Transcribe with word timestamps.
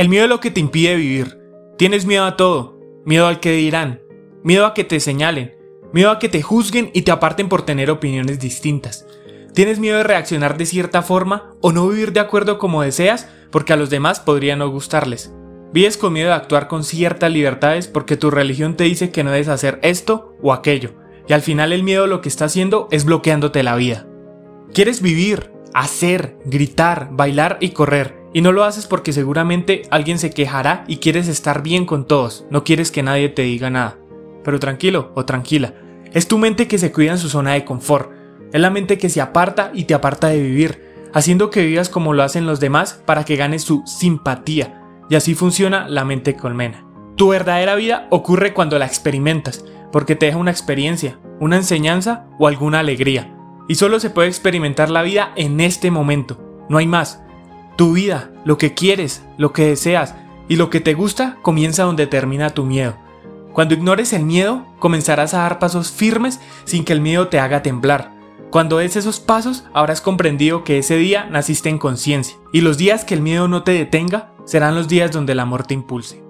El 0.00 0.08
miedo 0.08 0.24
es 0.24 0.30
lo 0.30 0.40
que 0.40 0.50
te 0.50 0.60
impide 0.60 0.96
vivir. 0.96 1.38
Tienes 1.76 2.06
miedo 2.06 2.24
a 2.24 2.38
todo, 2.38 2.80
miedo 3.04 3.26
al 3.26 3.38
que 3.38 3.52
dirán, 3.52 4.00
miedo 4.42 4.64
a 4.64 4.72
que 4.72 4.82
te 4.82 4.98
señalen, 4.98 5.58
miedo 5.92 6.10
a 6.10 6.18
que 6.18 6.30
te 6.30 6.40
juzguen 6.40 6.90
y 6.94 7.02
te 7.02 7.10
aparten 7.10 7.50
por 7.50 7.66
tener 7.66 7.90
opiniones 7.90 8.40
distintas. 8.40 9.04
Tienes 9.52 9.78
miedo 9.78 9.98
de 9.98 10.04
reaccionar 10.04 10.56
de 10.56 10.64
cierta 10.64 11.02
forma 11.02 11.50
o 11.60 11.70
no 11.72 11.86
vivir 11.86 12.14
de 12.14 12.20
acuerdo 12.20 12.58
como 12.58 12.80
deseas 12.80 13.28
porque 13.50 13.74
a 13.74 13.76
los 13.76 13.90
demás 13.90 14.20
podría 14.20 14.56
no 14.56 14.70
gustarles. 14.70 15.34
Vives 15.74 15.98
con 15.98 16.14
miedo 16.14 16.28
de 16.28 16.34
actuar 16.34 16.66
con 16.66 16.82
ciertas 16.82 17.30
libertades 17.30 17.86
porque 17.86 18.16
tu 18.16 18.30
religión 18.30 18.78
te 18.78 18.84
dice 18.84 19.10
que 19.10 19.22
no 19.22 19.32
debes 19.32 19.48
hacer 19.48 19.80
esto 19.82 20.34
o 20.40 20.54
aquello, 20.54 20.94
y 21.28 21.34
al 21.34 21.42
final 21.42 21.74
el 21.74 21.82
miedo 21.82 22.06
lo 22.06 22.22
que 22.22 22.30
está 22.30 22.46
haciendo 22.46 22.88
es 22.90 23.04
bloqueándote 23.04 23.62
la 23.62 23.76
vida. 23.76 24.06
Quieres 24.72 25.02
vivir, 25.02 25.52
hacer, 25.74 26.38
gritar, 26.46 27.10
bailar 27.12 27.58
y 27.60 27.72
correr, 27.72 28.19
y 28.32 28.40
no 28.40 28.52
lo 28.52 28.64
haces 28.64 28.86
porque 28.86 29.12
seguramente 29.12 29.82
alguien 29.90 30.18
se 30.18 30.30
quejará 30.30 30.84
y 30.86 30.98
quieres 30.98 31.28
estar 31.28 31.62
bien 31.62 31.86
con 31.86 32.06
todos, 32.06 32.46
no 32.50 32.64
quieres 32.64 32.90
que 32.90 33.02
nadie 33.02 33.28
te 33.28 33.42
diga 33.42 33.70
nada. 33.70 33.98
Pero 34.44 34.60
tranquilo 34.60 35.12
o 35.14 35.24
tranquila, 35.24 35.74
es 36.12 36.28
tu 36.28 36.38
mente 36.38 36.68
que 36.68 36.78
se 36.78 36.92
cuida 36.92 37.12
en 37.12 37.18
su 37.18 37.28
zona 37.28 37.52
de 37.52 37.64
confort, 37.64 38.10
es 38.52 38.60
la 38.60 38.70
mente 38.70 38.98
que 38.98 39.08
se 39.08 39.20
aparta 39.20 39.70
y 39.74 39.84
te 39.84 39.94
aparta 39.94 40.28
de 40.28 40.40
vivir, 40.40 40.82
haciendo 41.12 41.50
que 41.50 41.64
vivas 41.64 41.88
como 41.88 42.12
lo 42.12 42.22
hacen 42.22 42.46
los 42.46 42.60
demás 42.60 43.02
para 43.04 43.24
que 43.24 43.36
ganes 43.36 43.62
su 43.62 43.82
simpatía, 43.86 44.82
y 45.08 45.14
así 45.14 45.34
funciona 45.34 45.88
la 45.88 46.04
mente 46.04 46.36
colmena. 46.36 46.86
Tu 47.16 47.28
verdadera 47.28 47.74
vida 47.74 48.06
ocurre 48.10 48.54
cuando 48.54 48.78
la 48.78 48.86
experimentas, 48.86 49.64
porque 49.92 50.16
te 50.16 50.26
deja 50.26 50.38
una 50.38 50.50
experiencia, 50.50 51.18
una 51.38 51.56
enseñanza 51.56 52.26
o 52.38 52.46
alguna 52.48 52.80
alegría. 52.80 53.36
Y 53.68 53.74
solo 53.74 54.00
se 54.00 54.10
puede 54.10 54.28
experimentar 54.28 54.90
la 54.90 55.02
vida 55.02 55.32
en 55.36 55.60
este 55.60 55.90
momento, 55.90 56.40
no 56.68 56.78
hay 56.78 56.86
más. 56.86 57.22
Tu 57.76 57.92
vida, 57.92 58.30
lo 58.44 58.58
que 58.58 58.74
quieres, 58.74 59.22
lo 59.38 59.52
que 59.52 59.66
deseas 59.66 60.14
y 60.48 60.56
lo 60.56 60.70
que 60.70 60.80
te 60.80 60.94
gusta 60.94 61.38
comienza 61.42 61.84
donde 61.84 62.06
termina 62.06 62.50
tu 62.50 62.64
miedo. 62.64 62.96
Cuando 63.52 63.74
ignores 63.74 64.12
el 64.12 64.24
miedo, 64.24 64.66
comenzarás 64.78 65.34
a 65.34 65.38
dar 65.38 65.58
pasos 65.58 65.90
firmes 65.90 66.40
sin 66.64 66.84
que 66.84 66.92
el 66.92 67.00
miedo 67.00 67.28
te 67.28 67.40
haga 67.40 67.62
temblar. 67.62 68.12
Cuando 68.50 68.78
des 68.78 68.96
esos 68.96 69.20
pasos, 69.20 69.64
habrás 69.72 70.00
comprendido 70.00 70.64
que 70.64 70.78
ese 70.78 70.96
día 70.96 71.26
naciste 71.26 71.68
en 71.68 71.78
conciencia, 71.78 72.36
y 72.52 72.62
los 72.62 72.78
días 72.78 73.04
que 73.04 73.14
el 73.14 73.22
miedo 73.22 73.46
no 73.48 73.62
te 73.62 73.72
detenga, 73.72 74.32
serán 74.44 74.74
los 74.74 74.88
días 74.88 75.12
donde 75.12 75.32
el 75.32 75.40
amor 75.40 75.64
te 75.64 75.74
impulse. 75.74 76.20